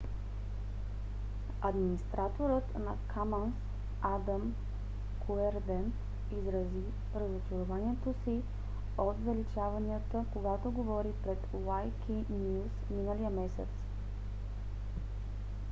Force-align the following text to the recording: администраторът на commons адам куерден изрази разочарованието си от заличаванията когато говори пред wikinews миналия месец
администраторът 1.67 2.79
на 2.85 2.93
commons 3.13 3.51
адам 4.01 4.55
куерден 5.19 5.93
изрази 6.31 6.83
разочарованието 7.15 8.13
си 8.23 8.41
от 8.97 9.15
заличаванията 9.25 10.25
когато 10.33 10.71
говори 10.71 11.09
пред 11.23 11.39
wikinews 11.53 12.91
миналия 12.91 13.29
месец 13.29 13.69